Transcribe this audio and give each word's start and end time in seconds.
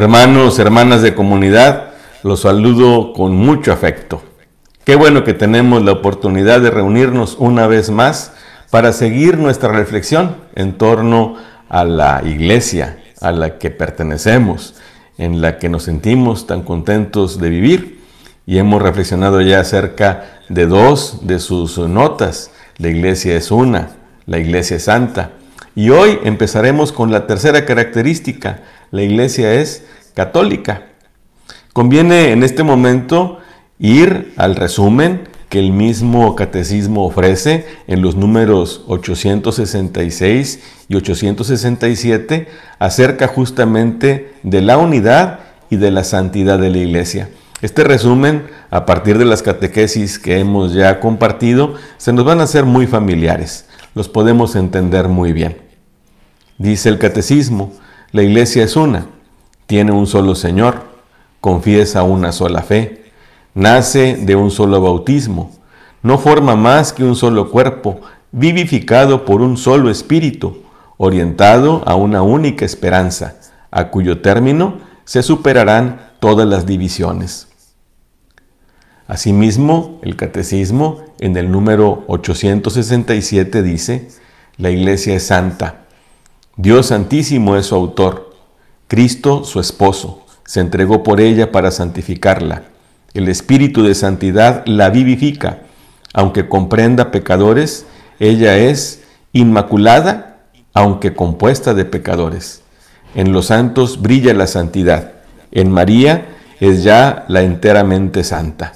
Hermanos, 0.00 0.58
hermanas 0.58 1.02
de 1.02 1.14
comunidad, 1.14 1.90
los 2.22 2.40
saludo 2.40 3.12
con 3.12 3.36
mucho 3.36 3.70
afecto. 3.70 4.22
Qué 4.84 4.96
bueno 4.96 5.24
que 5.24 5.34
tenemos 5.34 5.84
la 5.84 5.92
oportunidad 5.92 6.62
de 6.62 6.70
reunirnos 6.70 7.36
una 7.38 7.66
vez 7.66 7.90
más 7.90 8.32
para 8.70 8.94
seguir 8.94 9.36
nuestra 9.36 9.70
reflexión 9.72 10.36
en 10.54 10.78
torno 10.78 11.36
a 11.68 11.84
la 11.84 12.22
iglesia 12.24 12.96
a 13.20 13.30
la 13.30 13.58
que 13.58 13.68
pertenecemos, 13.68 14.74
en 15.18 15.42
la 15.42 15.58
que 15.58 15.68
nos 15.68 15.82
sentimos 15.82 16.46
tan 16.46 16.62
contentos 16.62 17.38
de 17.38 17.50
vivir. 17.50 18.00
Y 18.46 18.56
hemos 18.56 18.80
reflexionado 18.80 19.42
ya 19.42 19.60
acerca 19.60 20.40
de 20.48 20.64
dos 20.64 21.26
de 21.26 21.38
sus 21.38 21.76
notas. 21.76 22.52
La 22.78 22.88
iglesia 22.88 23.36
es 23.36 23.50
una, 23.50 23.90
la 24.24 24.38
iglesia 24.38 24.78
es 24.78 24.84
santa. 24.84 25.32
Y 25.74 25.90
hoy 25.90 26.18
empezaremos 26.24 26.90
con 26.90 27.12
la 27.12 27.26
tercera 27.26 27.66
característica. 27.66 28.62
La 28.90 29.02
iglesia 29.02 29.54
es 29.54 29.84
católica. 30.14 30.86
Conviene 31.72 32.32
en 32.32 32.42
este 32.42 32.62
momento 32.62 33.38
ir 33.78 34.32
al 34.36 34.56
resumen 34.56 35.28
que 35.48 35.58
el 35.58 35.72
mismo 35.72 36.36
catecismo 36.36 37.04
ofrece 37.04 37.66
en 37.86 38.02
los 38.02 38.16
números 38.16 38.84
866 38.86 40.60
y 40.88 40.96
867 40.96 42.48
acerca 42.78 43.26
justamente 43.26 44.32
de 44.42 44.62
la 44.62 44.78
unidad 44.78 45.40
y 45.70 45.76
de 45.76 45.90
la 45.90 46.04
santidad 46.04 46.58
de 46.58 46.70
la 46.70 46.78
iglesia. 46.78 47.30
Este 47.62 47.84
resumen, 47.84 48.46
a 48.70 48.86
partir 48.86 49.18
de 49.18 49.24
las 49.24 49.42
catequesis 49.42 50.18
que 50.18 50.38
hemos 50.38 50.72
ya 50.72 50.98
compartido, 50.98 51.74
se 51.98 52.12
nos 52.12 52.24
van 52.24 52.40
a 52.40 52.44
hacer 52.44 52.64
muy 52.64 52.86
familiares, 52.86 53.66
los 53.94 54.08
podemos 54.08 54.56
entender 54.56 55.08
muy 55.08 55.32
bien. 55.32 55.58
Dice 56.58 56.88
el 56.88 56.98
catecismo, 56.98 57.72
la 58.12 58.22
iglesia 58.22 58.64
es 58.64 58.76
una, 58.76 59.06
tiene 59.66 59.92
un 59.92 60.06
solo 60.06 60.34
Señor, 60.34 60.82
confiesa 61.40 62.02
una 62.02 62.32
sola 62.32 62.62
fe, 62.62 63.04
nace 63.54 64.16
de 64.16 64.34
un 64.34 64.50
solo 64.50 64.80
bautismo, 64.80 65.52
no 66.02 66.18
forma 66.18 66.56
más 66.56 66.92
que 66.92 67.04
un 67.04 67.14
solo 67.14 67.50
cuerpo, 67.50 68.00
vivificado 68.32 69.24
por 69.24 69.42
un 69.42 69.56
solo 69.56 69.90
espíritu, 69.90 70.62
orientado 70.96 71.82
a 71.86 71.94
una 71.94 72.22
única 72.22 72.64
esperanza, 72.64 73.36
a 73.70 73.88
cuyo 73.88 74.20
término 74.20 74.78
se 75.04 75.22
superarán 75.22 76.10
todas 76.20 76.46
las 76.46 76.66
divisiones. 76.66 77.48
Asimismo, 79.06 79.98
el 80.02 80.16
catecismo 80.16 81.04
en 81.18 81.36
el 81.36 81.50
número 81.50 82.04
867 82.06 83.62
dice, 83.62 84.08
la 84.56 84.70
iglesia 84.70 85.16
es 85.16 85.26
santa, 85.26 85.79
Dios 86.56 86.86
santísimo 86.86 87.56
es 87.56 87.66
su 87.66 87.74
autor, 87.74 88.34
Cristo 88.88 89.44
su 89.44 89.60
esposo, 89.60 90.24
se 90.44 90.60
entregó 90.60 91.02
por 91.02 91.20
ella 91.20 91.52
para 91.52 91.70
santificarla 91.70 92.64
el 93.14 93.28
Espíritu 93.28 93.82
de 93.82 93.94
Santidad 93.94 94.64
la 94.66 94.90
vivifica. 94.90 95.60
Aunque 96.12 96.48
comprenda 96.48 97.10
pecadores, 97.10 97.86
ella 98.18 98.56
es 98.56 99.02
inmaculada, 99.32 100.38
aunque 100.74 101.14
compuesta 101.14 101.74
de 101.74 101.84
pecadores. 101.84 102.62
En 103.14 103.32
los 103.32 103.46
santos 103.46 104.00
brilla 104.00 104.34
la 104.34 104.46
santidad. 104.46 105.12
En 105.50 105.70
María 105.70 106.36
es 106.60 106.84
ya 106.84 107.24
la 107.28 107.42
enteramente 107.42 108.22
santa. 108.22 108.74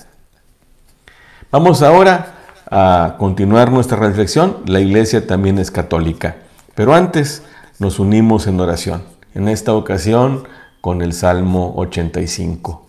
Vamos 1.51 1.83
ahora 1.83 2.35
a 2.71 3.15
continuar 3.19 3.71
nuestra 3.71 3.97
reflexión. 3.97 4.59
La 4.67 4.81
iglesia 4.81 5.27
también 5.27 5.59
es 5.59 5.71
católica. 5.71 6.37
Pero 6.75 6.95
antes 6.95 7.43
nos 7.79 7.99
unimos 7.99 8.47
en 8.47 8.61
oración. 8.61 9.03
En 9.35 9.49
esta 9.49 9.75
ocasión 9.75 10.45
con 10.81 11.03
el 11.03 11.13
Salmo 11.13 11.75
85. 11.77 12.87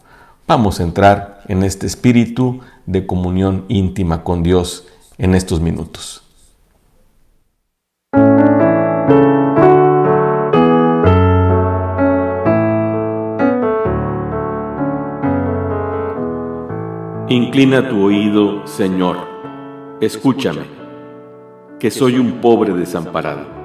Vamos 0.47 0.79
a 0.79 0.84
entrar 0.84 1.41
en 1.47 1.63
este 1.63 1.88
espíritu 1.88 2.59
de 2.85 3.07
comunión 3.07 3.66
íntima 3.68 4.23
con 4.23 4.44
Dios 4.44 4.88
en 5.18 5.34
estos 5.34 5.59
minutos. 5.59 6.22
Inclina 17.28 17.90
tu 17.90 18.03
oído, 18.03 18.67
Señor, 18.67 19.17
escúchame, 20.00 20.62
que 21.79 21.90
soy 21.90 22.19
un 22.19 22.40
pobre 22.40 22.73
desamparado. 22.73 23.65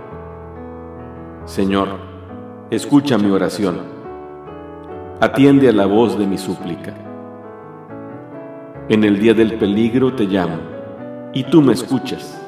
Señor, 1.45 1.89
escucha 2.69 3.17
mi 3.17 3.29
oración 3.31 4.01
atiende 5.21 5.69
a 5.69 5.71
la 5.71 5.85
voz 5.85 6.17
de 6.17 6.25
mi 6.25 6.39
súplica. 6.39 6.95
En 8.89 9.03
el 9.03 9.19
día 9.19 9.35
del 9.35 9.53
peligro 9.59 10.15
te 10.15 10.23
llamo, 10.23 10.57
y 11.31 11.43
tú 11.43 11.61
me 11.61 11.73
escuchas. 11.73 12.41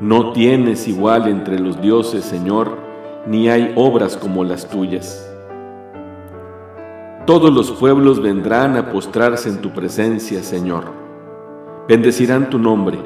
No 0.00 0.32
tienes 0.32 0.88
igual 0.88 1.28
entre 1.28 1.60
los 1.60 1.80
dioses, 1.80 2.24
Señor, 2.24 2.76
ni 3.24 3.48
hay 3.48 3.72
obras 3.76 4.16
como 4.16 4.42
las 4.42 4.68
tuyas. 4.68 5.32
Todos 7.24 7.54
los 7.54 7.70
pueblos 7.70 8.20
vendrán 8.20 8.76
a 8.76 8.90
postrarse 8.90 9.48
en 9.48 9.60
tu 9.60 9.70
presencia, 9.70 10.42
Señor. 10.42 10.86
Bendecirán 11.86 12.50
tu 12.50 12.58
nombre. 12.58 12.98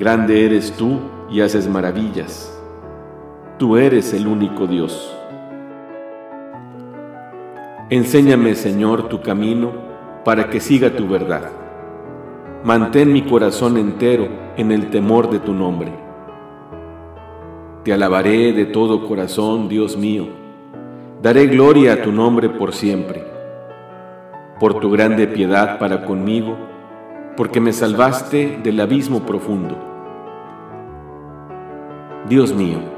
Grande 0.00 0.44
eres 0.44 0.72
tú 0.72 0.98
y 1.30 1.40
haces 1.40 1.68
maravillas. 1.68 2.57
Tú 3.58 3.76
eres 3.76 4.14
el 4.14 4.28
único 4.28 4.68
Dios. 4.68 5.12
Enséñame, 7.90 8.54
Señor, 8.54 9.08
tu 9.08 9.20
camino 9.20 9.72
para 10.24 10.48
que 10.48 10.60
siga 10.60 10.90
tu 10.90 11.08
verdad. 11.08 11.50
Mantén 12.62 13.12
mi 13.12 13.22
corazón 13.22 13.76
entero 13.76 14.28
en 14.56 14.70
el 14.70 14.90
temor 14.90 15.28
de 15.28 15.40
tu 15.40 15.54
nombre. 15.54 15.92
Te 17.82 17.92
alabaré 17.92 18.52
de 18.52 18.64
todo 18.66 19.08
corazón, 19.08 19.68
Dios 19.68 19.96
mío. 19.96 20.28
Daré 21.20 21.46
gloria 21.48 21.94
a 21.94 22.02
tu 22.02 22.12
nombre 22.12 22.48
por 22.48 22.72
siempre. 22.72 23.24
Por 24.60 24.78
tu 24.78 24.88
grande 24.88 25.26
piedad 25.26 25.80
para 25.80 26.04
conmigo, 26.04 26.56
porque 27.36 27.60
me 27.60 27.72
salvaste 27.72 28.60
del 28.62 28.78
abismo 28.78 29.26
profundo. 29.26 29.76
Dios 32.28 32.54
mío, 32.54 32.97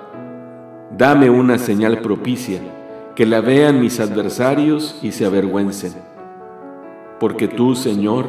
dame 0.97 1.29
una 1.29 1.57
señal 1.57 1.99
propicia 1.99 2.59
que 3.15 3.25
la 3.25 3.41
vean 3.41 3.79
mis 3.79 3.99
adversarios 3.99 4.99
y 5.01 5.11
se 5.11 5.25
avergüencen, 5.25 5.93
porque 7.19 7.47
tú, 7.47 7.75
Señor, 7.75 8.25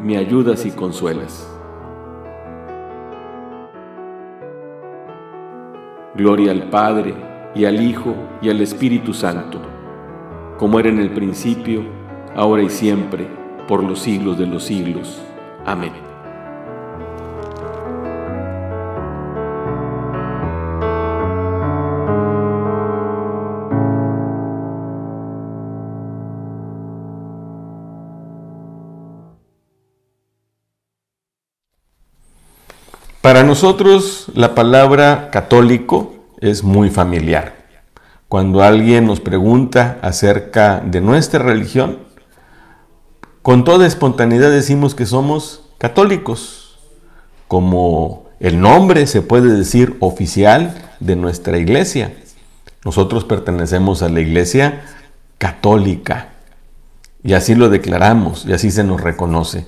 me 0.00 0.16
ayudas 0.16 0.64
y 0.66 0.70
consuelas. 0.70 1.48
Gloria 6.14 6.52
al 6.52 6.64
Padre, 6.64 7.14
y 7.54 7.64
al 7.64 7.82
Hijo, 7.82 8.14
y 8.40 8.50
al 8.50 8.60
Espíritu 8.60 9.12
Santo, 9.12 9.58
como 10.58 10.78
era 10.78 10.88
en 10.88 10.98
el 10.98 11.10
principio, 11.10 11.82
ahora 12.34 12.62
y 12.62 12.70
siempre, 12.70 13.26
por 13.66 13.82
los 13.82 14.00
siglos 14.00 14.38
de 14.38 14.46
los 14.46 14.64
siglos. 14.64 15.22
Amén. 15.64 16.11
Para 33.22 33.44
nosotros 33.44 34.26
la 34.34 34.56
palabra 34.56 35.30
católico 35.30 36.12
es 36.40 36.64
muy 36.64 36.90
familiar. 36.90 37.54
Cuando 38.26 38.64
alguien 38.64 39.06
nos 39.06 39.20
pregunta 39.20 39.98
acerca 40.02 40.80
de 40.80 41.00
nuestra 41.00 41.38
religión, 41.38 41.98
con 43.40 43.62
toda 43.62 43.86
espontaneidad 43.86 44.50
decimos 44.50 44.96
que 44.96 45.06
somos 45.06 45.62
católicos, 45.78 46.80
como 47.46 48.24
el 48.40 48.60
nombre 48.60 49.06
se 49.06 49.22
puede 49.22 49.56
decir 49.56 49.96
oficial 50.00 50.74
de 50.98 51.14
nuestra 51.14 51.58
iglesia. 51.58 52.16
Nosotros 52.84 53.24
pertenecemos 53.24 54.02
a 54.02 54.08
la 54.08 54.18
iglesia 54.18 54.82
católica 55.38 56.30
y 57.22 57.34
así 57.34 57.54
lo 57.54 57.68
declaramos 57.68 58.46
y 58.46 58.52
así 58.52 58.72
se 58.72 58.82
nos 58.82 59.00
reconoce. 59.00 59.64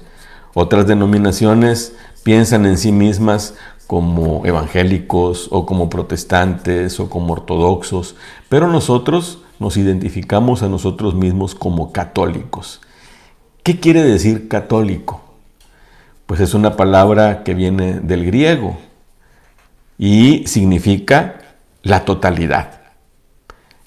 Otras 0.55 0.89
denominaciones 0.89 1.95
piensan 2.25 2.67
en 2.67 2.77
sí 2.77 2.91
mismas 2.91 3.55
como 3.87 4.45
evangélicos 4.45 5.49
o 5.53 5.67
como 5.67 5.89
protestantes 5.89 6.99
o 6.99 7.09
como 7.09 7.35
ortodoxos, 7.35 8.17
pero 8.49 8.67
nosotros 8.69 9.39
nos 9.61 9.77
identificamos 9.77 10.63
a 10.63 10.69
nosotros 10.69 11.15
mismos 11.15 11.55
como 11.55 11.93
católicos. 11.93 12.81
¿Qué 13.63 13.79
quiere 13.79 14.03
decir 14.03 14.49
católico? 14.49 15.23
Pues 16.27 16.41
es 16.41 16.55
una 16.55 16.77
palabra 16.77 17.45
que 17.45 17.55
viene 17.55 18.01
del 18.01 18.27
griego 18.27 18.77
y 19.99 20.47
significa 20.47 21.37
la 21.83 22.05
totalidad. 22.05 22.81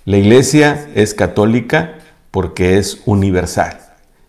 La 0.05 0.17
iglesia 0.17 0.87
es 0.95 1.13
católica 1.13 1.95
porque 2.31 2.77
es 2.77 3.01
universal, 3.05 3.79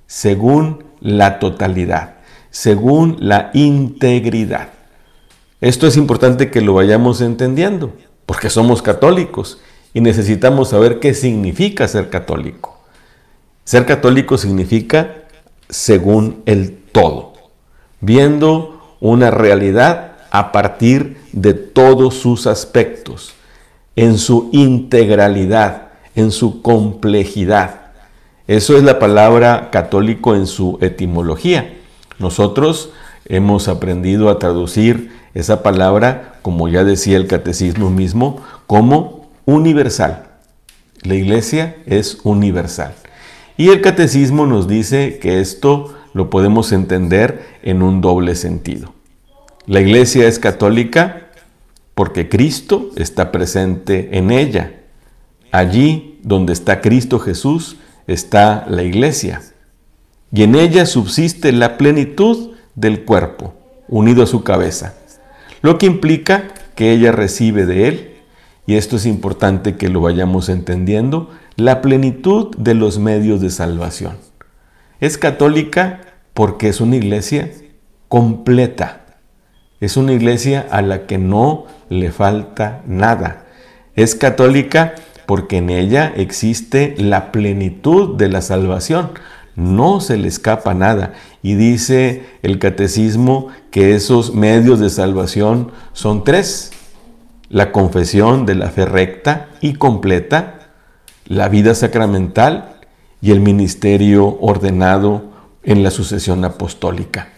según 0.06 0.84
la 1.00 1.38
totalidad, 1.38 2.17
según 2.50 3.16
la 3.20 3.50
integridad. 3.54 4.70
Esto 5.60 5.86
es 5.86 5.96
importante 5.96 6.50
que 6.50 6.60
lo 6.60 6.74
vayamos 6.74 7.20
entendiendo, 7.20 7.92
porque 8.26 8.50
somos 8.50 8.82
católicos 8.82 9.60
y 9.92 10.00
necesitamos 10.00 10.68
saber 10.70 11.00
qué 11.00 11.14
significa 11.14 11.88
ser 11.88 12.10
católico. 12.10 12.78
Ser 13.64 13.84
católico 13.84 14.38
significa 14.38 15.24
según 15.68 16.42
el 16.46 16.78
todo, 16.92 17.34
viendo 18.00 18.96
una 19.00 19.30
realidad 19.30 20.16
a 20.30 20.52
partir 20.52 21.18
de 21.32 21.54
todos 21.54 22.14
sus 22.14 22.46
aspectos, 22.46 23.34
en 23.96 24.18
su 24.18 24.50
integralidad, 24.52 25.88
en 26.14 26.30
su 26.30 26.62
complejidad. 26.62 27.80
Eso 28.46 28.76
es 28.76 28.82
la 28.82 28.98
palabra 28.98 29.70
católico 29.70 30.34
en 30.34 30.46
su 30.46 30.78
etimología. 30.80 31.77
Nosotros 32.18 32.90
hemos 33.26 33.68
aprendido 33.68 34.28
a 34.30 34.38
traducir 34.38 35.12
esa 35.34 35.62
palabra, 35.62 36.38
como 36.42 36.68
ya 36.68 36.84
decía 36.84 37.16
el 37.16 37.26
catecismo 37.26 37.90
mismo, 37.90 38.42
como 38.66 39.30
universal. 39.44 40.26
La 41.02 41.14
iglesia 41.14 41.76
es 41.86 42.18
universal. 42.24 42.94
Y 43.56 43.68
el 43.68 43.80
catecismo 43.80 44.46
nos 44.46 44.68
dice 44.68 45.18
que 45.20 45.40
esto 45.40 45.94
lo 46.12 46.30
podemos 46.30 46.72
entender 46.72 47.46
en 47.62 47.82
un 47.82 48.00
doble 48.00 48.34
sentido. 48.34 48.94
La 49.66 49.80
iglesia 49.80 50.26
es 50.26 50.38
católica 50.38 51.28
porque 51.94 52.28
Cristo 52.28 52.90
está 52.96 53.30
presente 53.30 54.16
en 54.16 54.30
ella. 54.30 54.80
Allí 55.50 56.20
donde 56.22 56.52
está 56.52 56.80
Cristo 56.80 57.18
Jesús 57.18 57.76
está 58.06 58.66
la 58.68 58.82
iglesia. 58.82 59.42
Y 60.32 60.42
en 60.42 60.54
ella 60.54 60.86
subsiste 60.86 61.52
la 61.52 61.76
plenitud 61.78 62.54
del 62.74 63.04
cuerpo, 63.04 63.54
unido 63.88 64.22
a 64.22 64.26
su 64.26 64.44
cabeza 64.44 64.94
lo 65.62 65.78
que 65.78 65.86
implica 65.86 66.48
que 66.74 66.92
ella 66.92 67.12
recibe 67.12 67.66
de 67.66 67.88
Él, 67.88 68.14
y 68.66 68.76
esto 68.76 68.96
es 68.96 69.06
importante 69.06 69.76
que 69.76 69.88
lo 69.88 70.00
vayamos 70.00 70.48
entendiendo, 70.48 71.30
la 71.56 71.80
plenitud 71.80 72.54
de 72.56 72.74
los 72.74 72.98
medios 72.98 73.40
de 73.40 73.50
salvación. 73.50 74.16
Es 75.00 75.18
católica 75.18 76.00
porque 76.34 76.68
es 76.68 76.80
una 76.80 76.96
iglesia 76.96 77.50
completa, 78.08 79.06
es 79.80 79.96
una 79.96 80.12
iglesia 80.12 80.66
a 80.70 80.82
la 80.82 81.06
que 81.06 81.18
no 81.18 81.66
le 81.88 82.10
falta 82.12 82.82
nada. 82.86 83.46
Es 83.94 84.14
católica 84.14 84.94
porque 85.26 85.58
en 85.58 85.70
ella 85.70 86.12
existe 86.16 86.94
la 86.98 87.32
plenitud 87.32 88.16
de 88.16 88.28
la 88.28 88.42
salvación 88.42 89.10
no 89.58 90.00
se 90.00 90.16
le 90.16 90.28
escapa 90.28 90.72
nada. 90.72 91.14
Y 91.42 91.56
dice 91.56 92.24
el 92.42 92.60
catecismo 92.60 93.48
que 93.72 93.96
esos 93.96 94.32
medios 94.32 94.78
de 94.78 94.88
salvación 94.88 95.72
son 95.92 96.22
tres. 96.22 96.70
La 97.50 97.72
confesión 97.72 98.46
de 98.46 98.54
la 98.54 98.68
fe 98.70 98.84
recta 98.84 99.48
y 99.60 99.74
completa, 99.74 100.70
la 101.26 101.48
vida 101.48 101.74
sacramental 101.74 102.76
y 103.20 103.32
el 103.32 103.40
ministerio 103.40 104.38
ordenado 104.40 105.24
en 105.64 105.82
la 105.82 105.90
sucesión 105.90 106.44
apostólica. 106.44 107.30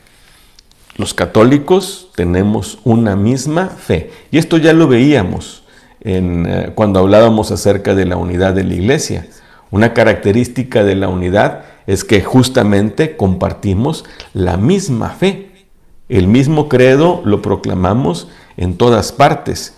Los 0.97 1.15
católicos 1.15 2.11
tenemos 2.17 2.81
una 2.85 3.17
misma 3.17 3.69
fe. 3.69 4.11
Y 4.31 4.37
esto 4.37 4.59
ya 4.59 4.75
lo 4.75 4.89
veíamos 4.89 5.63
eh, 6.03 6.71
cuando 6.75 7.01
hablábamos 7.01 7.51
acerca 7.51 7.95
de 7.95 8.05
la 8.05 8.19
unidad 8.19 8.53
de 8.53 8.65
la 8.65 8.75
iglesia. 8.75 9.27
Una 9.71 9.95
característica 9.95 10.85
de 10.85 10.97
la 10.97 11.09
unidad 11.09 11.65
es 11.91 12.05
que 12.05 12.23
justamente 12.23 13.17
compartimos 13.17 14.05
la 14.33 14.57
misma 14.57 15.11
fe. 15.11 15.67
El 16.09 16.29
mismo 16.29 16.69
credo 16.69 17.21
lo 17.25 17.43
proclamamos 17.43 18.29
en 18.57 18.77
todas 18.77 19.11
partes. 19.11 19.75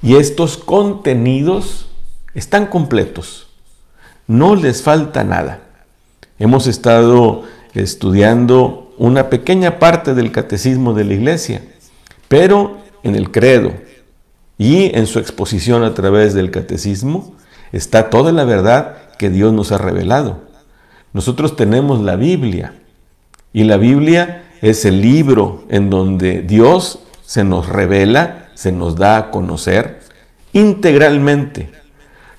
Y 0.00 0.14
estos 0.14 0.56
contenidos 0.56 1.88
están 2.34 2.66
completos. 2.66 3.48
No 4.28 4.54
les 4.54 4.82
falta 4.82 5.24
nada. 5.24 5.62
Hemos 6.38 6.68
estado 6.68 7.42
estudiando 7.74 8.94
una 8.96 9.28
pequeña 9.28 9.80
parte 9.80 10.14
del 10.14 10.30
catecismo 10.30 10.94
de 10.94 11.06
la 11.06 11.14
iglesia, 11.14 11.62
pero 12.28 12.76
en 13.02 13.16
el 13.16 13.32
credo 13.32 13.72
y 14.58 14.96
en 14.96 15.08
su 15.08 15.18
exposición 15.18 15.82
a 15.82 15.94
través 15.94 16.34
del 16.34 16.52
catecismo 16.52 17.34
está 17.72 18.10
toda 18.10 18.30
la 18.30 18.44
verdad 18.44 19.10
que 19.18 19.28
Dios 19.28 19.52
nos 19.52 19.72
ha 19.72 19.78
revelado. 19.78 20.46
Nosotros 21.18 21.56
tenemos 21.56 22.00
la 22.00 22.14
Biblia 22.14 22.74
y 23.52 23.64
la 23.64 23.76
Biblia 23.76 24.44
es 24.62 24.84
el 24.84 25.02
libro 25.02 25.64
en 25.68 25.90
donde 25.90 26.42
Dios 26.42 27.00
se 27.26 27.42
nos 27.42 27.68
revela, 27.68 28.50
se 28.54 28.70
nos 28.70 28.94
da 28.94 29.16
a 29.16 29.30
conocer 29.32 29.98
integralmente. 30.52 31.72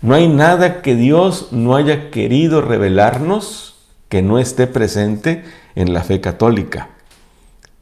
No 0.02 0.16
hay 0.16 0.30
nada 0.30 0.82
que 0.82 0.96
Dios 0.96 1.50
no 1.52 1.76
haya 1.76 2.10
querido 2.10 2.62
revelarnos 2.62 3.76
que 4.08 4.22
no 4.22 4.40
esté 4.40 4.66
presente 4.66 5.44
en 5.76 5.92
la 5.92 6.02
fe 6.02 6.22
católica. 6.22 6.88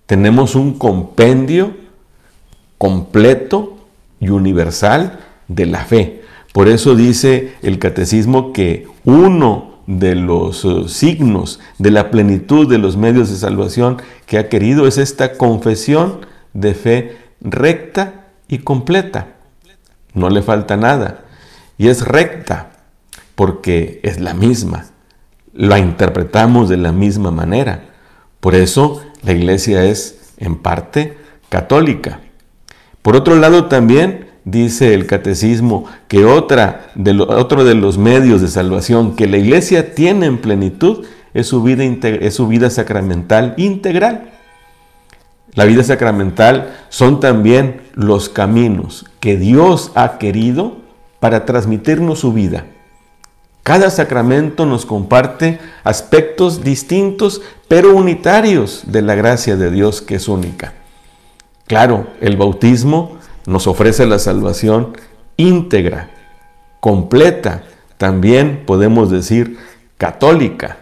Tenemos 0.08 0.56
un 0.56 0.80
compendio 0.80 1.78
completo 2.80 3.78
y 4.20 4.30
universal 4.30 5.20
de 5.48 5.68
la 5.68 5.86
fe. 5.86 6.24
Por 6.54 6.68
eso 6.68 6.96
dice 6.96 7.54
el 7.62 7.78
catecismo 7.78 8.52
que 8.52 8.88
uno 9.06 9.67
de 9.88 10.16
los 10.16 10.66
eh, 10.66 10.88
signos 10.88 11.60
de 11.80 11.92
la 11.92 12.12
plenitud 12.12 12.70
de 12.70 12.78
los 12.78 12.98
medios 12.98 13.30
de 13.30 13.38
salvación 13.38 14.02
que 14.26 14.38
ha 14.38 14.50
querido 14.50 14.86
es 14.86 14.98
esta 14.98 15.38
confesión 15.38 16.26
de 16.54 16.74
fe 16.74 17.18
recta 17.42 18.28
y 18.48 18.60
completa. 18.60 19.36
No 20.14 20.30
le 20.30 20.42
falta 20.42 20.78
nada. 20.78 21.26
Y 21.78 21.88
es 21.88 22.06
recta 22.06 22.72
porque 23.36 24.00
es 24.04 24.20
la 24.20 24.34
misma. 24.34 24.86
La 25.54 25.80
interpretamos 25.80 26.70
de 26.70 26.78
la 26.78 26.92
misma 26.92 27.32
manera. 27.32 27.86
Por 28.40 28.56
eso 28.56 29.02
la 29.24 29.34
iglesia 29.34 29.86
es 29.86 30.34
en 30.38 30.58
parte 30.58 31.18
católica. 31.50 32.20
Por 33.02 33.16
otro 33.16 33.36
lado 33.36 33.66
también 33.66 34.27
dice 34.48 34.94
el 34.94 35.06
catecismo 35.08 35.86
que 36.08 36.24
otra 36.24 36.90
de 36.96 37.12
otro 37.12 37.66
de 37.66 37.76
los 37.76 37.98
medios 37.98 38.40
de 38.42 38.48
salvación 38.48 39.16
que 39.16 39.28
la 39.28 39.38
iglesia 39.38 39.94
tiene 39.94 40.26
en 40.26 40.38
plenitud 40.38 41.06
es 41.34 41.48
su, 41.48 41.62
vida 41.62 41.84
es 41.84 42.34
su 42.34 42.48
vida 42.48 42.70
sacramental 42.70 43.54
integral. 43.58 44.32
La 45.54 45.66
vida 45.66 45.84
sacramental 45.84 46.74
son 46.88 47.20
también 47.20 47.82
los 47.94 48.30
caminos 48.30 49.06
que 49.20 49.38
Dios 49.38 49.92
ha 49.96 50.18
querido 50.18 50.78
para 51.20 51.46
transmitirnos 51.46 52.20
su 52.20 52.32
vida. 52.32 52.66
Cada 53.64 53.90
sacramento 53.90 54.66
nos 54.66 54.86
comparte 54.86 55.60
aspectos 55.84 56.64
distintos 56.64 57.42
pero 57.68 57.94
unitarios 57.94 58.84
de 58.88 59.02
la 59.02 59.16
gracia 59.16 59.58
de 59.58 59.72
Dios 59.72 60.02
que 60.02 60.16
es 60.16 60.30
única. 60.30 60.74
Claro, 61.66 62.08
el 62.22 62.38
bautismo 62.38 63.18
nos 63.48 63.66
ofrece 63.66 64.06
la 64.06 64.20
salvación 64.20 64.96
íntegra, 65.38 66.12
completa, 66.80 67.64
también 67.98 68.64
podemos 68.68 69.10
decir 69.10 69.58
católica, 69.98 70.78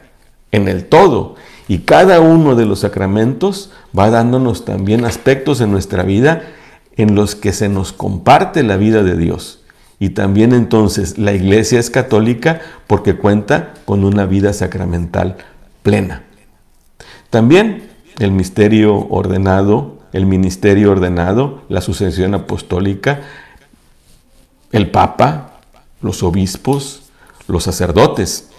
en 0.52 0.68
el 0.68 0.86
todo. 0.86 1.36
Y 1.68 1.80
cada 1.80 2.20
uno 2.20 2.56
de 2.56 2.66
los 2.66 2.80
sacramentos 2.80 3.72
va 3.98 4.10
dándonos 4.10 4.66
también 4.66 5.06
aspectos 5.06 5.62
en 5.62 5.72
nuestra 5.72 6.04
vida 6.04 6.44
en 6.98 7.16
los 7.16 7.36
que 7.36 7.54
se 7.54 7.70
nos 7.70 7.94
comparte 7.94 8.64
la 8.64 8.78
vida 8.78 9.04
de 9.04 9.16
Dios. 9.16 9.62
Y 10.00 10.10
también 10.10 10.54
entonces 10.54 11.18
la 11.18 11.34
iglesia 11.34 11.80
es 11.80 11.90
católica 11.90 12.62
porque 12.88 13.16
cuenta 13.16 13.74
con 13.86 14.04
una 14.04 14.26
vida 14.26 14.54
sacramental 14.54 15.38
plena. 15.84 16.24
También 17.30 17.90
el 18.20 18.32
misterio 18.32 19.08
ordenado, 19.10 19.95
el 20.16 20.26
ministerio 20.26 20.92
ordenado, 20.92 21.64
la 21.68 21.82
sucesión 21.82 22.34
apostólica, 22.34 23.20
el 24.72 24.90
Papa, 24.90 25.60
los 26.02 26.24
obispos, 26.24 27.02
los 27.50 27.66
sacerdotes. 27.66 28.50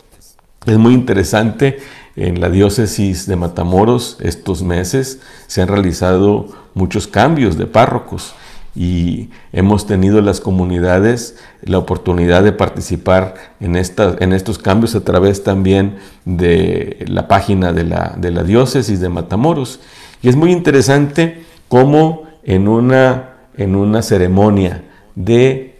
Es 0.67 0.77
muy 0.77 0.93
interesante, 0.93 1.79
en 2.15 2.43
la 2.43 2.51
diócesis 2.51 3.27
de 3.27 3.37
Matamoros 3.37 4.19
estos 4.21 4.63
meses 4.63 5.21
se 5.47 5.63
han 5.63 5.69
realizado 5.69 6.49
muchos 6.75 7.07
cambios 7.07 7.57
de 7.57 7.67
párrocos 7.67 8.35
y 8.75 9.31
hemos 9.53 9.87
tenido 9.87 10.21
las 10.21 10.41
comunidades 10.43 11.39
la 11.63 11.79
oportunidad 11.79 12.43
de 12.43 12.53
participar 12.53 13.35
en, 13.61 13.77
en 13.77 14.33
estos 14.35 14.59
cambios 14.59 14.95
a 14.95 15.05
través 15.05 15.43
también 15.43 15.97
de 16.27 17.03
la 17.09 17.29
página 17.29 17.73
de 17.73 17.85
la, 17.85 18.15
de 18.19 18.31
la 18.31 18.45
diócesis 18.45 19.01
de 19.01 19.09
Matamoros. 19.09 19.81
Y 20.21 20.29
es 20.29 20.37
muy 20.37 20.53
interesante 20.53 21.46
cómo 21.69 22.25
en 22.45 22.69
una, 22.69 23.37
en 23.57 23.77
una 23.77 24.03
ceremonia 24.03 24.85
de 25.15 25.77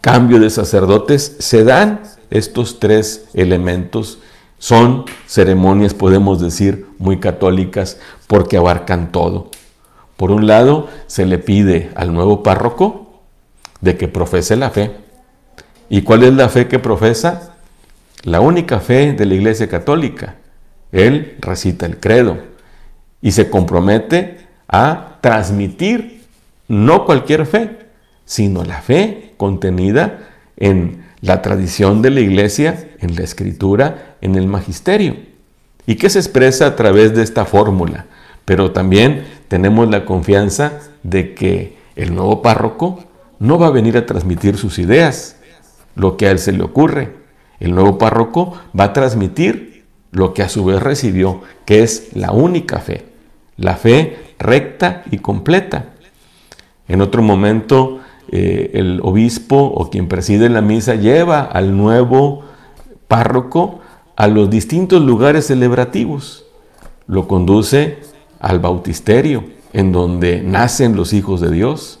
cambio 0.00 0.38
de 0.38 0.50
sacerdotes 0.50 1.36
se 1.38 1.64
dan 1.64 2.02
estos 2.30 2.80
tres 2.80 3.26
elementos. 3.34 4.18
Son 4.58 5.04
ceremonias, 5.26 5.94
podemos 5.94 6.40
decir, 6.40 6.86
muy 6.98 7.20
católicas 7.20 7.98
porque 8.26 8.56
abarcan 8.56 9.12
todo. 9.12 9.50
Por 10.16 10.30
un 10.30 10.46
lado, 10.46 10.88
se 11.06 11.26
le 11.26 11.38
pide 11.38 11.90
al 11.94 12.12
nuevo 12.12 12.42
párroco 12.42 13.22
de 13.80 13.96
que 13.96 14.08
profese 14.08 14.56
la 14.56 14.70
fe. 14.70 14.92
¿Y 15.88 16.02
cuál 16.02 16.22
es 16.22 16.34
la 16.34 16.48
fe 16.48 16.68
que 16.68 16.78
profesa? 16.78 17.54
La 18.22 18.40
única 18.40 18.80
fe 18.80 19.12
de 19.12 19.26
la 19.26 19.34
Iglesia 19.34 19.68
Católica. 19.68 20.36
Él 20.92 21.36
recita 21.40 21.86
el 21.86 21.98
credo 21.98 22.38
y 23.20 23.32
se 23.32 23.50
compromete 23.50 24.43
a 24.74 25.18
transmitir 25.20 26.24
no 26.66 27.04
cualquier 27.04 27.46
fe, 27.46 27.78
sino 28.24 28.64
la 28.64 28.82
fe 28.82 29.34
contenida 29.36 30.30
en 30.56 31.04
la 31.20 31.42
tradición 31.42 32.02
de 32.02 32.10
la 32.10 32.20
Iglesia, 32.20 32.90
en 32.98 33.14
la 33.14 33.22
Escritura, 33.22 34.16
en 34.20 34.34
el 34.34 34.48
Magisterio. 34.48 35.16
¿Y 35.86 35.94
qué 35.94 36.10
se 36.10 36.18
expresa 36.18 36.66
a 36.66 36.76
través 36.76 37.14
de 37.14 37.22
esta 37.22 37.44
fórmula? 37.44 38.06
Pero 38.44 38.72
también 38.72 39.24
tenemos 39.46 39.88
la 39.88 40.04
confianza 40.04 40.80
de 41.04 41.34
que 41.34 41.76
el 41.94 42.12
nuevo 42.14 42.42
párroco 42.42 43.04
no 43.38 43.58
va 43.58 43.68
a 43.68 43.70
venir 43.78 43.96
a 43.96 44.06
transmitir 44.06 44.56
sus 44.56 44.80
ideas, 44.80 45.36
lo 45.94 46.16
que 46.16 46.26
a 46.26 46.32
él 46.32 46.40
se 46.40 46.52
le 46.52 46.64
ocurre. 46.64 47.12
El 47.60 47.74
nuevo 47.76 47.96
párroco 47.96 48.58
va 48.78 48.84
a 48.84 48.92
transmitir 48.92 49.84
lo 50.10 50.34
que 50.34 50.42
a 50.42 50.48
su 50.48 50.64
vez 50.64 50.82
recibió, 50.82 51.42
que 51.64 51.84
es 51.84 52.08
la 52.14 52.32
única 52.32 52.80
fe, 52.80 53.04
la 53.56 53.76
fe 53.76 54.33
recta 54.38 55.02
y 55.10 55.18
completa. 55.18 55.86
En 56.88 57.00
otro 57.00 57.22
momento, 57.22 58.00
eh, 58.30 58.72
el 58.74 59.00
obispo 59.02 59.56
o 59.56 59.90
quien 59.90 60.08
preside 60.08 60.48
la 60.48 60.60
misa 60.60 60.94
lleva 60.94 61.42
al 61.42 61.76
nuevo 61.76 62.44
párroco 63.08 63.80
a 64.16 64.28
los 64.28 64.50
distintos 64.50 65.02
lugares 65.02 65.46
celebrativos. 65.46 66.44
Lo 67.06 67.28
conduce 67.28 67.98
al 68.40 68.60
bautisterio, 68.60 69.44
en 69.72 69.92
donde 69.92 70.42
nacen 70.42 70.96
los 70.96 71.12
hijos 71.12 71.40
de 71.40 71.50
Dios. 71.50 71.98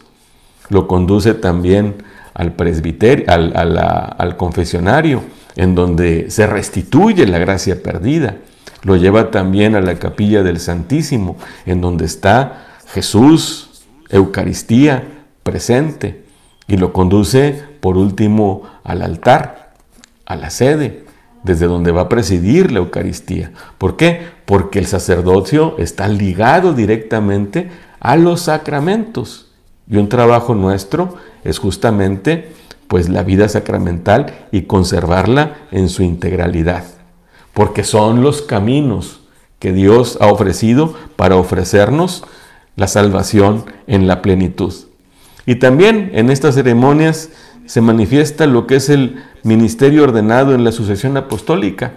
Lo 0.68 0.86
conduce 0.86 1.34
también 1.34 1.96
al 2.34 2.52
presbiterio, 2.52 3.24
al, 3.28 3.52
al 3.54 4.36
confesionario, 4.36 5.22
en 5.56 5.74
donde 5.74 6.30
se 6.30 6.46
restituye 6.46 7.26
la 7.26 7.38
gracia 7.38 7.82
perdida. 7.82 8.36
Lo 8.84 8.96
lleva 8.96 9.30
también 9.30 9.74
a 9.74 9.80
la 9.80 9.98
capilla 9.98 10.42
del 10.42 10.60
Santísimo, 10.60 11.36
en 11.66 11.80
donde 11.80 12.04
está 12.04 12.66
Jesús, 12.92 13.82
Eucaristía 14.10 15.02
presente. 15.42 16.24
Y 16.68 16.76
lo 16.76 16.92
conduce, 16.92 17.64
por 17.80 17.96
último, 17.96 18.62
al 18.84 19.02
altar, 19.02 19.74
a 20.26 20.36
la 20.36 20.50
sede, 20.50 21.04
desde 21.42 21.66
donde 21.66 21.92
va 21.92 22.02
a 22.02 22.08
presidir 22.08 22.70
la 22.70 22.78
Eucaristía. 22.78 23.52
¿Por 23.78 23.96
qué? 23.96 24.20
Porque 24.44 24.78
el 24.78 24.86
sacerdocio 24.86 25.76
está 25.78 26.06
ligado 26.08 26.74
directamente 26.74 27.70
a 28.00 28.16
los 28.16 28.42
sacramentos. 28.42 29.50
Y 29.88 29.96
un 29.96 30.08
trabajo 30.08 30.54
nuestro 30.54 31.16
es 31.42 31.58
justamente 31.58 32.52
pues 32.88 33.08
la 33.08 33.22
vida 33.22 33.48
sacramental 33.48 34.46
y 34.52 34.62
conservarla 34.62 35.56
en 35.70 35.88
su 35.88 36.02
integralidad. 36.02 36.84
Porque 37.54 37.84
son 37.84 38.22
los 38.22 38.42
caminos 38.42 39.20
que 39.58 39.72
Dios 39.72 40.18
ha 40.20 40.26
ofrecido 40.26 40.94
para 41.16 41.36
ofrecernos 41.36 42.24
la 42.76 42.86
salvación 42.86 43.64
en 43.86 44.06
la 44.06 44.20
plenitud. 44.20 44.74
Y 45.46 45.56
también 45.56 46.10
en 46.14 46.30
estas 46.30 46.54
ceremonias 46.54 47.30
se 47.66 47.80
manifiesta 47.80 48.46
lo 48.46 48.66
que 48.66 48.76
es 48.76 48.90
el 48.90 49.22
ministerio 49.42 50.02
ordenado 50.02 50.54
en 50.54 50.64
la 50.64 50.72
sucesión 50.72 51.16
apostólica, 51.16 51.94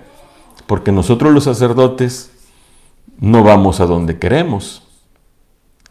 porque 0.66 0.92
nosotros 0.92 1.34
los 1.34 1.46
sacerdotes 1.46 2.32
no 3.20 3.44
vamos 3.44 3.80
a 3.80 3.86
donde 3.86 4.20
queremos. 4.20 4.84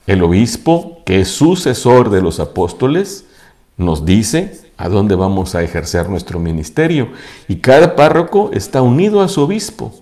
El 0.06 0.22
obispo, 0.22 1.02
que 1.04 1.20
es 1.20 1.28
sucesor 1.28 2.10
de 2.10 2.22
los 2.22 2.40
apóstoles, 2.40 3.26
nos 3.76 4.04
dice 4.04 4.66
a 4.76 4.88
dónde 4.88 5.14
vamos 5.14 5.54
a 5.54 5.62
ejercer 5.62 6.08
nuestro 6.08 6.38
ministerio. 6.38 7.10
Y 7.48 7.56
cada 7.56 7.96
párroco 7.96 8.50
está 8.52 8.82
unido 8.82 9.20
a 9.20 9.28
su 9.28 9.42
obispo. 9.42 9.94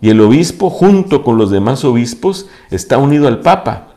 Y 0.00 0.10
el 0.10 0.20
obispo, 0.20 0.70
junto 0.70 1.22
con 1.22 1.38
los 1.38 1.50
demás 1.50 1.84
obispos, 1.84 2.46
está 2.70 2.98
unido 2.98 3.28
al 3.28 3.40
Papa. 3.40 3.94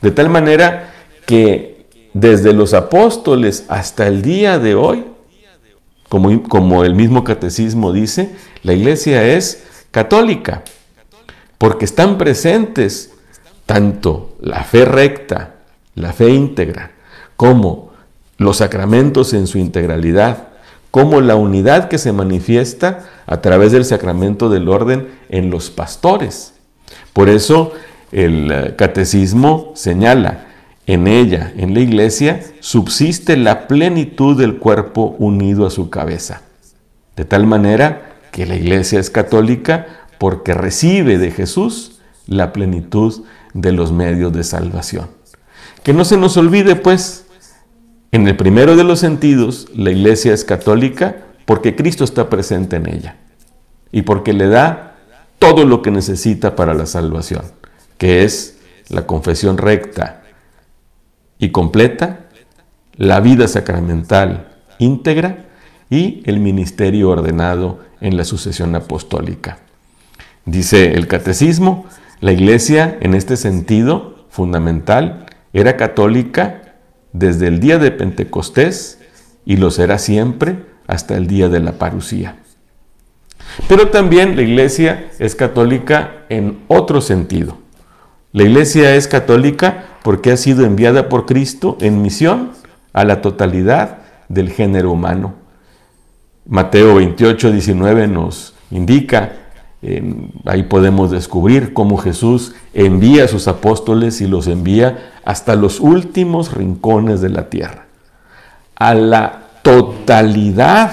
De 0.00 0.10
tal 0.10 0.28
manera 0.28 0.92
que 1.26 1.86
desde 2.14 2.52
los 2.52 2.74
apóstoles 2.74 3.64
hasta 3.68 4.06
el 4.06 4.22
día 4.22 4.58
de 4.58 4.74
hoy, 4.74 5.04
como, 6.08 6.42
como 6.44 6.84
el 6.84 6.94
mismo 6.94 7.24
catecismo 7.24 7.92
dice, 7.92 8.34
la 8.62 8.74
iglesia 8.74 9.24
es 9.36 9.64
católica, 9.90 10.62
porque 11.58 11.84
están 11.84 12.18
presentes 12.18 13.12
tanto 13.66 14.36
la 14.40 14.64
fe 14.64 14.84
recta, 14.84 15.54
la 15.94 16.12
fe 16.12 16.30
íntegra, 16.30 16.92
como 17.36 17.91
los 18.42 18.58
sacramentos 18.58 19.34
en 19.34 19.46
su 19.46 19.58
integralidad, 19.58 20.48
como 20.90 21.20
la 21.20 21.36
unidad 21.36 21.88
que 21.88 21.98
se 21.98 22.12
manifiesta 22.12 23.04
a 23.26 23.40
través 23.40 23.72
del 23.72 23.84
sacramento 23.84 24.50
del 24.50 24.68
orden 24.68 25.08
en 25.30 25.50
los 25.50 25.70
pastores. 25.70 26.54
Por 27.12 27.28
eso 27.28 27.72
el 28.12 28.50
eh, 28.50 28.74
catecismo 28.76 29.72
señala, 29.74 30.48
en 30.86 31.06
ella, 31.06 31.52
en 31.56 31.74
la 31.74 31.80
iglesia, 31.80 32.42
subsiste 32.60 33.36
la 33.36 33.68
plenitud 33.68 34.36
del 34.36 34.58
cuerpo 34.58 35.14
unido 35.18 35.66
a 35.66 35.70
su 35.70 35.90
cabeza. 35.90 36.42
De 37.16 37.24
tal 37.24 37.46
manera 37.46 38.16
que 38.32 38.46
la 38.46 38.56
iglesia 38.56 38.98
es 38.98 39.08
católica 39.08 39.86
porque 40.18 40.54
recibe 40.54 41.18
de 41.18 41.30
Jesús 41.30 42.00
la 42.26 42.52
plenitud 42.52 43.24
de 43.54 43.72
los 43.72 43.92
medios 43.92 44.32
de 44.32 44.44
salvación. 44.44 45.08
Que 45.82 45.92
no 45.92 46.04
se 46.04 46.16
nos 46.16 46.36
olvide, 46.36 46.76
pues, 46.76 47.26
en 48.12 48.28
el 48.28 48.36
primero 48.36 48.76
de 48.76 48.84
los 48.84 49.00
sentidos, 49.00 49.68
la 49.74 49.90
iglesia 49.90 50.32
es 50.32 50.44
católica 50.44 51.16
porque 51.46 51.74
Cristo 51.74 52.04
está 52.04 52.30
presente 52.30 52.76
en 52.76 52.88
ella 52.88 53.16
y 53.90 54.02
porque 54.02 54.32
le 54.32 54.48
da 54.48 54.96
todo 55.38 55.64
lo 55.64 55.82
que 55.82 55.90
necesita 55.90 56.54
para 56.54 56.74
la 56.74 56.86
salvación, 56.86 57.42
que 57.98 58.22
es 58.22 58.58
la 58.88 59.06
confesión 59.06 59.58
recta, 59.58 60.22
y 61.38 61.50
completa, 61.50 62.28
la 62.96 63.18
vida 63.18 63.48
sacramental 63.48 64.52
íntegra 64.78 65.46
y 65.90 66.22
el 66.24 66.38
ministerio 66.38 67.10
ordenado 67.10 67.80
en 68.00 68.16
la 68.16 68.24
sucesión 68.24 68.76
apostólica. 68.76 69.58
Dice 70.44 70.94
el 70.94 71.08
catecismo, 71.08 71.86
la 72.20 72.30
iglesia 72.30 72.96
en 73.00 73.14
este 73.14 73.36
sentido 73.36 74.26
fundamental 74.30 75.26
era 75.52 75.76
católica 75.76 76.61
desde 77.12 77.46
el 77.48 77.60
día 77.60 77.78
de 77.78 77.90
Pentecostés 77.90 78.98
y 79.44 79.56
lo 79.56 79.70
será 79.70 79.98
siempre 79.98 80.64
hasta 80.86 81.16
el 81.16 81.26
día 81.26 81.48
de 81.48 81.60
la 81.60 81.72
parucía. 81.72 82.36
Pero 83.68 83.88
también 83.88 84.36
la 84.36 84.42
iglesia 84.42 85.10
es 85.18 85.34
católica 85.34 86.24
en 86.28 86.60
otro 86.68 87.00
sentido. 87.00 87.58
La 88.32 88.44
iglesia 88.44 88.94
es 88.96 89.08
católica 89.08 89.84
porque 90.02 90.32
ha 90.32 90.36
sido 90.36 90.64
enviada 90.64 91.08
por 91.08 91.26
Cristo 91.26 91.76
en 91.80 92.00
misión 92.00 92.52
a 92.92 93.04
la 93.04 93.20
totalidad 93.20 93.98
del 94.28 94.50
género 94.50 94.90
humano. 94.90 95.34
Mateo 96.46 96.94
28, 96.96 97.52
19 97.52 98.08
nos 98.08 98.54
indica 98.70 99.32
ahí 100.44 100.62
podemos 100.62 101.10
descubrir 101.10 101.72
cómo 101.72 101.96
Jesús 101.96 102.54
envía 102.72 103.24
a 103.24 103.28
sus 103.28 103.48
apóstoles 103.48 104.20
y 104.20 104.28
los 104.28 104.46
envía 104.46 105.12
hasta 105.24 105.56
los 105.56 105.80
últimos 105.80 106.52
rincones 106.52 107.20
de 107.20 107.30
la 107.30 107.50
tierra, 107.50 107.86
a 108.76 108.94
la 108.94 109.42
totalidad 109.62 110.92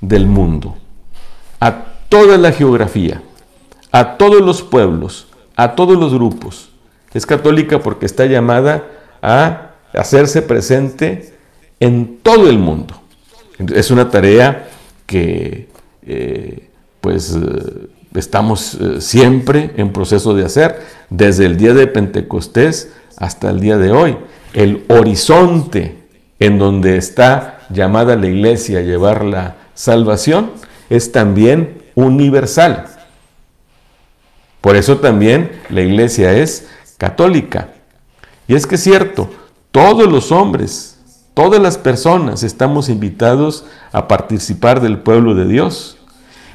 del 0.00 0.26
mundo, 0.26 0.76
a 1.60 1.84
toda 2.08 2.36
la 2.36 2.50
geografía, 2.50 3.22
a 3.92 4.16
todos 4.16 4.40
los 4.40 4.62
pueblos, 4.62 5.28
a 5.54 5.76
todos 5.76 5.96
los 5.96 6.12
grupos. 6.12 6.70
Es 7.12 7.26
católica 7.26 7.78
porque 7.78 8.06
está 8.06 8.26
llamada 8.26 8.84
a 9.22 9.70
hacerse 9.92 10.42
presente 10.42 11.32
en 11.78 12.18
todo 12.22 12.50
el 12.50 12.58
mundo. 12.58 13.00
Es 13.72 13.92
una 13.92 14.10
tarea 14.10 14.68
que 15.06 15.68
eh, 16.02 16.70
pues 17.04 17.36
eh, 17.36 17.88
estamos 18.14 18.78
eh, 18.80 19.02
siempre 19.02 19.72
en 19.76 19.92
proceso 19.92 20.32
de 20.32 20.46
hacer, 20.46 20.80
desde 21.10 21.44
el 21.44 21.58
día 21.58 21.74
de 21.74 21.86
Pentecostés 21.86 22.94
hasta 23.18 23.50
el 23.50 23.60
día 23.60 23.76
de 23.76 23.92
hoy. 23.92 24.16
El 24.54 24.86
horizonte 24.88 25.98
en 26.38 26.58
donde 26.58 26.96
está 26.96 27.58
llamada 27.68 28.16
la 28.16 28.26
iglesia 28.26 28.78
a 28.78 28.82
llevar 28.82 29.22
la 29.22 29.56
salvación 29.74 30.52
es 30.88 31.12
también 31.12 31.82
universal. 31.94 32.86
Por 34.62 34.76
eso 34.76 34.96
también 34.96 35.52
la 35.68 35.82
iglesia 35.82 36.32
es 36.32 36.68
católica. 36.96 37.68
Y 38.48 38.54
es 38.54 38.66
que 38.66 38.76
es 38.76 38.82
cierto, 38.82 39.28
todos 39.70 40.10
los 40.10 40.32
hombres, 40.32 40.98
todas 41.34 41.60
las 41.60 41.76
personas 41.76 42.42
estamos 42.42 42.88
invitados 42.88 43.66
a 43.92 44.08
participar 44.08 44.80
del 44.80 45.00
pueblo 45.00 45.34
de 45.34 45.44
Dios. 45.44 45.98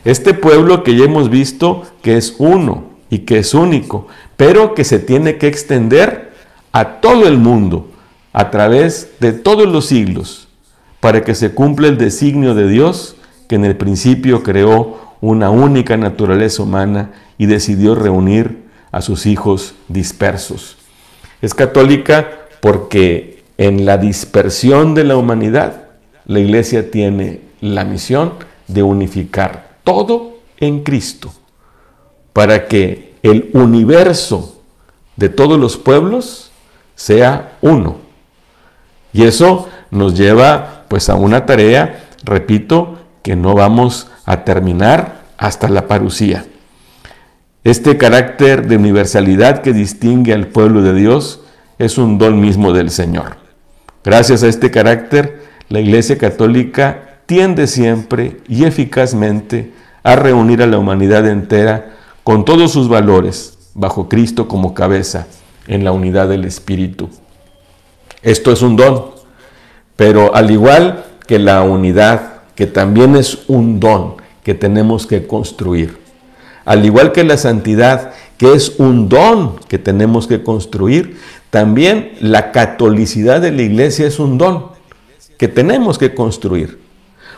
Este 0.05 0.33
pueblo 0.33 0.83
que 0.83 0.95
ya 0.95 1.05
hemos 1.05 1.29
visto 1.29 1.83
que 2.01 2.17
es 2.17 2.35
uno 2.37 2.85
y 3.09 3.19
que 3.19 3.39
es 3.39 3.53
único, 3.53 4.07
pero 4.37 4.73
que 4.73 4.83
se 4.83 4.99
tiene 4.99 5.37
que 5.37 5.47
extender 5.47 6.31
a 6.71 7.01
todo 7.01 7.27
el 7.27 7.37
mundo 7.37 7.89
a 8.31 8.51
través 8.51 9.11
de 9.19 9.33
todos 9.33 9.67
los 9.67 9.87
siglos 9.87 10.47
para 10.99 11.23
que 11.23 11.35
se 11.35 11.51
cumpla 11.51 11.87
el 11.87 11.97
designio 11.97 12.55
de 12.55 12.67
Dios 12.69 13.15
que 13.47 13.55
en 13.55 13.65
el 13.65 13.75
principio 13.75 14.43
creó 14.43 14.99
una 15.21 15.49
única 15.49 15.97
naturaleza 15.97 16.63
humana 16.63 17.11
y 17.37 17.47
decidió 17.47 17.95
reunir 17.95 18.63
a 18.91 19.01
sus 19.01 19.25
hijos 19.25 19.75
dispersos. 19.87 20.77
Es 21.41 21.53
católica 21.53 22.29
porque 22.61 23.43
en 23.57 23.85
la 23.85 23.97
dispersión 23.97 24.93
de 24.93 25.03
la 25.03 25.17
humanidad, 25.17 25.83
la 26.25 26.39
iglesia 26.39 26.91
tiene 26.91 27.41
la 27.59 27.83
misión 27.85 28.33
de 28.67 28.83
unificar 28.83 29.68
todo 29.93 30.38
en 30.60 30.84
Cristo, 30.84 31.31
para 32.34 32.67
que 32.67 33.15
el 33.24 33.50
universo 33.53 34.62
de 35.15 35.29
todos 35.29 35.60
los 35.60 35.77
pueblos 35.77 36.51
sea 36.96 37.58
uno. 37.62 37.98
Y 39.13 39.24
eso 39.24 39.67
nos 39.91 40.17
lleva 40.17 40.86
pues 40.88 41.10
a 41.10 41.15
una 41.15 41.46
tarea, 41.46 42.08
repito, 42.24 43.00
que 43.24 43.36
no 43.36 43.55
vamos 43.55 44.08
a 44.25 44.43
terminar 44.43 45.24
hasta 45.38 45.69
la 45.69 45.88
parucía. 45.88 46.46
Este 47.63 47.98
carácter 47.98 48.67
de 48.67 48.78
universalidad 48.78 49.62
que 49.62 49.73
distingue 49.73 50.34
al 50.34 50.47
pueblo 50.47 50.82
de 50.82 50.93
Dios 50.93 51.41
es 51.78 51.97
un 51.97 52.17
don 52.17 52.39
mismo 52.39 52.73
del 52.73 52.89
Señor. 52.91 53.38
Gracias 54.04 54.43
a 54.43 54.47
este 54.47 54.71
carácter, 54.71 55.43
la 55.67 55.80
Iglesia 55.80 56.17
Católica 56.17 57.21
tiende 57.25 57.67
siempre 57.67 58.38
y 58.47 58.63
eficazmente 58.63 59.71
a 60.03 60.15
reunir 60.15 60.62
a 60.62 60.67
la 60.67 60.77
humanidad 60.77 61.27
entera 61.27 61.95
con 62.23 62.45
todos 62.45 62.71
sus 62.71 62.88
valores 62.89 63.57
bajo 63.73 64.09
Cristo 64.09 64.47
como 64.47 64.73
cabeza 64.73 65.27
en 65.67 65.83
la 65.83 65.91
unidad 65.91 66.27
del 66.27 66.45
Espíritu. 66.45 67.09
Esto 68.21 68.51
es 68.51 68.62
un 68.62 68.75
don, 68.75 69.12
pero 69.95 70.35
al 70.35 70.51
igual 70.51 71.05
que 71.27 71.39
la 71.39 71.62
unidad, 71.62 72.41
que 72.55 72.65
también 72.65 73.15
es 73.15 73.39
un 73.47 73.79
don 73.79 74.15
que 74.43 74.53
tenemos 74.53 75.07
que 75.07 75.27
construir, 75.27 75.97
al 76.65 76.85
igual 76.85 77.12
que 77.12 77.23
la 77.23 77.38
santidad, 77.38 78.12
que 78.38 78.53
es 78.53 78.75
un 78.77 79.09
don 79.09 79.57
que 79.67 79.77
tenemos 79.77 80.27
que 80.27 80.43
construir, 80.43 81.17
también 81.49 82.13
la 82.19 82.51
catolicidad 82.51 83.41
de 83.41 83.51
la 83.51 83.62
iglesia 83.62 84.05
es 84.05 84.19
un 84.19 84.38
don 84.38 84.67
que 85.38 85.47
tenemos 85.47 85.97
que 85.97 86.13
construir. 86.13 86.79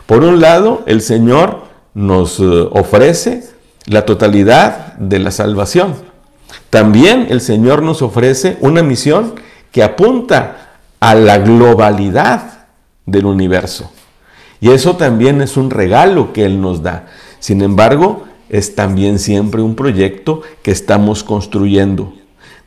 Por 0.06 0.24
un 0.24 0.40
lado, 0.40 0.82
el 0.86 1.00
Señor 1.00 1.61
nos 1.94 2.40
eh, 2.40 2.44
ofrece 2.72 3.44
la 3.86 4.04
totalidad 4.04 4.94
de 4.94 5.18
la 5.18 5.30
salvación. 5.30 5.94
También 6.70 7.26
el 7.30 7.40
Señor 7.40 7.82
nos 7.82 8.02
ofrece 8.02 8.56
una 8.60 8.82
misión 8.82 9.34
que 9.70 9.82
apunta 9.82 10.76
a 11.00 11.14
la 11.14 11.38
globalidad 11.38 12.66
del 13.06 13.26
universo. 13.26 13.90
Y 14.60 14.70
eso 14.70 14.96
también 14.96 15.42
es 15.42 15.56
un 15.56 15.70
regalo 15.70 16.32
que 16.32 16.44
Él 16.44 16.60
nos 16.60 16.82
da. 16.82 17.06
Sin 17.40 17.62
embargo, 17.62 18.24
es 18.48 18.74
también 18.74 19.18
siempre 19.18 19.62
un 19.62 19.74
proyecto 19.74 20.42
que 20.62 20.70
estamos 20.70 21.24
construyendo. 21.24 22.14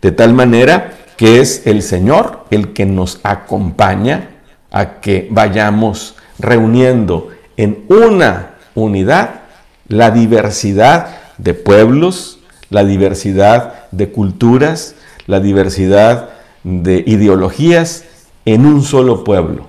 De 0.02 0.12
tal 0.12 0.34
manera 0.34 0.92
que 1.16 1.40
es 1.40 1.66
el 1.66 1.82
Señor 1.82 2.46
el 2.52 2.74
que 2.74 2.86
nos 2.86 3.22
acompaña 3.24 4.32
a 4.72 5.00
que 5.00 5.28
vayamos 5.32 6.16
reuniendo 6.38 7.30
en 7.56 7.86
una 7.88 8.55
unidad 8.76 9.42
la 9.88 10.12
diversidad 10.12 11.18
de 11.38 11.54
pueblos, 11.54 12.40
la 12.70 12.84
diversidad 12.84 13.90
de 13.92 14.12
culturas, 14.12 14.96
la 15.28 15.40
diversidad 15.40 16.30
de 16.64 17.04
ideologías 17.06 18.06
en 18.46 18.66
un 18.66 18.84
solo 18.84 19.24
pueblo. 19.24 19.68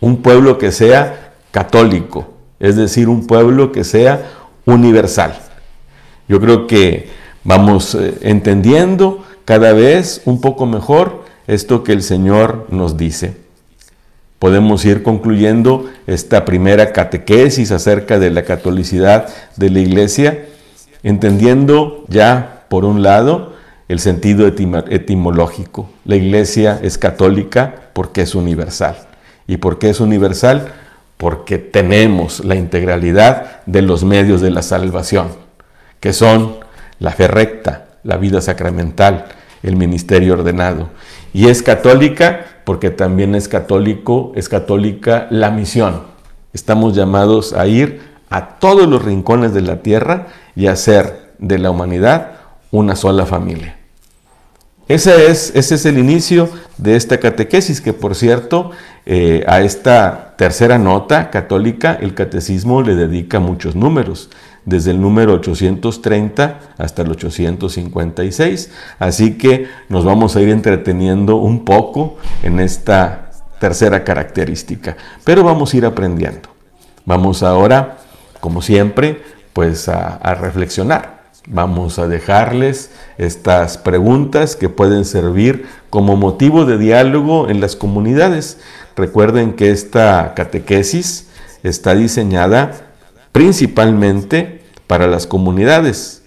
Un 0.00 0.22
pueblo 0.22 0.58
que 0.58 0.72
sea 0.72 1.34
católico, 1.50 2.32
es 2.58 2.76
decir, 2.76 3.08
un 3.08 3.26
pueblo 3.26 3.72
que 3.72 3.84
sea 3.84 4.30
universal. 4.64 5.38
Yo 6.28 6.40
creo 6.40 6.66
que 6.66 7.08
vamos 7.44 7.94
eh, 7.94 8.18
entendiendo 8.22 9.24
cada 9.44 9.72
vez 9.72 10.22
un 10.24 10.40
poco 10.40 10.66
mejor 10.66 11.24
esto 11.46 11.82
que 11.82 11.92
el 11.92 12.02
Señor 12.02 12.66
nos 12.70 12.96
dice. 12.96 13.36
Podemos 14.40 14.84
ir 14.84 15.04
concluyendo 15.04 15.88
esta 16.08 16.44
primera 16.44 16.92
catequesis 16.92 17.70
acerca 17.70 18.18
de 18.18 18.30
la 18.30 18.42
catolicidad 18.42 19.28
de 19.54 19.70
la 19.70 19.78
Iglesia, 19.78 20.46
entendiendo 21.04 22.04
ya, 22.08 22.64
por 22.68 22.84
un 22.84 23.04
lado, 23.04 23.52
el 23.86 24.00
sentido 24.00 24.48
etimológico. 24.48 25.88
La 26.04 26.16
Iglesia 26.16 26.80
es 26.82 26.98
católica 26.98 27.76
porque 27.92 28.22
es 28.22 28.34
universal. 28.34 28.96
¿Y 29.46 29.58
por 29.58 29.78
qué 29.78 29.90
es 29.90 30.00
universal? 30.00 30.72
porque 31.20 31.58
tenemos 31.58 32.42
la 32.46 32.54
integralidad 32.54 33.60
de 33.66 33.82
los 33.82 34.04
medios 34.04 34.40
de 34.40 34.50
la 34.50 34.62
salvación, 34.62 35.28
que 36.00 36.14
son 36.14 36.56
la 36.98 37.10
fe 37.10 37.28
recta, 37.28 37.88
la 38.04 38.16
vida 38.16 38.40
sacramental, 38.40 39.26
el 39.62 39.76
ministerio 39.76 40.32
ordenado. 40.32 40.88
Y 41.34 41.48
es 41.48 41.62
católica 41.62 42.46
porque 42.70 42.90
también 42.90 43.34
es 43.34 43.48
católico, 43.48 44.30
es 44.36 44.48
católica 44.48 45.26
la 45.30 45.50
misión. 45.50 46.02
Estamos 46.52 46.94
llamados 46.94 47.52
a 47.52 47.66
ir 47.66 48.00
a 48.28 48.60
todos 48.60 48.86
los 48.86 49.04
rincones 49.04 49.52
de 49.52 49.60
la 49.60 49.82
tierra 49.82 50.28
y 50.54 50.68
hacer 50.68 51.32
de 51.40 51.58
la 51.58 51.72
humanidad 51.72 52.30
una 52.70 52.94
sola 52.94 53.26
familia. 53.26 53.76
Ese 54.86 55.32
es, 55.32 55.50
ese 55.56 55.74
es 55.74 55.84
el 55.84 55.98
inicio 55.98 56.48
de 56.78 56.94
esta 56.94 57.18
catequesis, 57.18 57.80
que 57.80 57.92
por 57.92 58.14
cierto, 58.14 58.70
eh, 59.04 59.42
a 59.48 59.62
esta 59.62 60.29
tercera 60.40 60.78
nota 60.78 61.28
católica, 61.28 61.98
el 62.00 62.14
catecismo 62.14 62.80
le 62.80 62.94
dedica 62.94 63.40
muchos 63.40 63.76
números, 63.76 64.30
desde 64.64 64.92
el 64.92 64.98
número 64.98 65.34
830 65.34 66.76
hasta 66.78 67.02
el 67.02 67.10
856. 67.10 68.70
Así 68.98 69.36
que 69.36 69.68
nos 69.90 70.06
vamos 70.06 70.36
a 70.36 70.40
ir 70.40 70.48
entreteniendo 70.48 71.36
un 71.36 71.66
poco 71.66 72.16
en 72.42 72.58
esta 72.58 73.32
tercera 73.58 74.02
característica, 74.02 74.96
pero 75.24 75.44
vamos 75.44 75.74
a 75.74 75.76
ir 75.76 75.84
aprendiendo. 75.84 76.48
Vamos 77.04 77.42
ahora, 77.42 77.98
como 78.40 78.62
siempre, 78.62 79.20
pues 79.52 79.90
a 79.90 80.34
reflexionar 80.40 81.20
Vamos 81.46 81.98
a 81.98 82.06
dejarles 82.06 82.90
estas 83.16 83.78
preguntas 83.78 84.56
que 84.56 84.68
pueden 84.68 85.06
servir 85.06 85.66
como 85.88 86.14
motivo 86.14 86.66
de 86.66 86.76
diálogo 86.76 87.48
en 87.48 87.60
las 87.60 87.76
comunidades. 87.76 88.58
Recuerden 89.00 89.54
que 89.54 89.70
esta 89.70 90.34
catequesis 90.34 91.26
está 91.62 91.94
diseñada 91.94 92.72
principalmente 93.32 94.60
para 94.86 95.06
las 95.06 95.26
comunidades, 95.26 96.22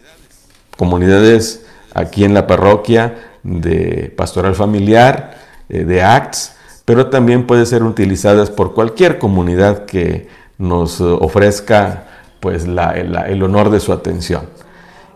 comunidades 0.76 1.68
aquí 1.94 2.24
en 2.24 2.34
la 2.34 2.48
parroquia 2.48 3.30
de 3.44 4.12
pastoral 4.18 4.56
familiar, 4.56 5.38
eh, 5.70 5.84
de 5.84 6.02
ACTS, 6.02 6.56
pero 6.84 7.12
también 7.12 7.46
puede 7.46 7.68
ser 7.68 7.84
utilizadas 7.84 8.50
por 8.50 8.74
cualquier 8.74 9.20
comunidad 9.20 9.86
que 9.86 10.28
nos 10.58 11.00
ofrezca 11.00 12.08
pues 12.40 12.66
el 12.66 13.44
honor 13.44 13.70
de 13.70 13.80
su 13.82 13.94
atención. 13.94 14.50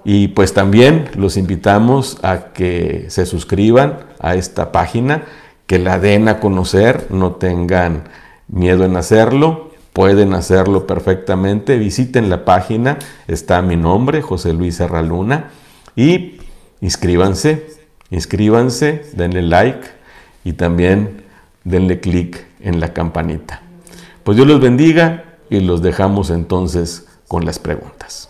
Y 0.06 0.28
pues 0.28 0.54
también 0.54 1.10
los 1.16 1.38
invitamos 1.38 2.20
a 2.22 2.54
que 2.54 3.08
se 3.10 3.26
suscriban 3.26 3.98
a 4.20 4.36
esta 4.36 4.72
página, 4.72 5.24
que 5.68 5.80
la 5.80 6.00
den 6.00 6.30
a 6.30 6.40
conocer, 6.40 7.08
no 7.12 7.34
tengan 7.34 8.06
miedo 8.48 8.86
en 8.86 8.96
hacerlo, 8.96 9.72
pueden 9.94 10.34
hacerlo 10.34 10.88
perfectamente. 10.88 11.78
Visiten 11.78 12.30
la 12.30 12.46
página, 12.46 12.98
está 13.28 13.62
mi 13.62 13.76
nombre, 13.76 14.22
José 14.22 14.54
Luis 14.54 14.78
Serraluna, 14.78 15.52
y 15.96 16.40
inscríbanse, 16.82 17.68
inscríbanse, 18.10 19.06
denle 19.14 19.42
like 19.42 19.88
y 20.44 20.54
también 20.54 21.24
denle 21.64 22.00
clic 22.00 22.46
en 22.62 22.80
la 22.80 22.94
campanita. 22.94 23.62
Pues 24.24 24.38
Dios 24.38 24.48
los 24.48 24.62
bendiga 24.62 25.36
y 25.50 25.60
los 25.60 25.82
dejamos 25.82 26.30
entonces 26.30 27.08
con 27.28 27.46
las 27.46 27.60
preguntas. 27.60 28.30